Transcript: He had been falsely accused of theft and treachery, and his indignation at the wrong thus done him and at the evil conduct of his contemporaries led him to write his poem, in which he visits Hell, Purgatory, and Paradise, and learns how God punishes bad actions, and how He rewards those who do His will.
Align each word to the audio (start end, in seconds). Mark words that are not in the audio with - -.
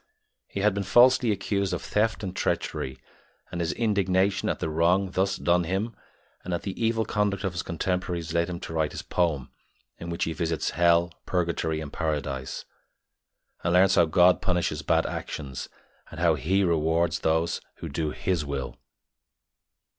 He 0.47 0.61
had 0.61 0.73
been 0.73 0.81
falsely 0.81 1.29
accused 1.31 1.75
of 1.75 1.81
theft 1.83 2.23
and 2.23 2.35
treachery, 2.35 2.97
and 3.51 3.61
his 3.61 3.71
indignation 3.73 4.49
at 4.49 4.57
the 4.57 4.67
wrong 4.67 5.11
thus 5.11 5.37
done 5.37 5.63
him 5.63 5.95
and 6.43 6.55
at 6.55 6.63
the 6.63 6.73
evil 6.83 7.05
conduct 7.05 7.43
of 7.43 7.53
his 7.53 7.61
contemporaries 7.61 8.33
led 8.33 8.49
him 8.49 8.59
to 8.61 8.73
write 8.73 8.93
his 8.93 9.03
poem, 9.03 9.51
in 9.99 10.09
which 10.09 10.23
he 10.23 10.33
visits 10.33 10.71
Hell, 10.71 11.13
Purgatory, 11.27 11.79
and 11.79 11.93
Paradise, 11.93 12.65
and 13.63 13.73
learns 13.73 13.93
how 13.93 14.05
God 14.05 14.41
punishes 14.41 14.81
bad 14.81 15.05
actions, 15.05 15.69
and 16.09 16.19
how 16.19 16.33
He 16.33 16.63
rewards 16.63 17.19
those 17.19 17.61
who 17.75 17.87
do 17.87 18.09
His 18.09 18.43
will. 18.43 18.77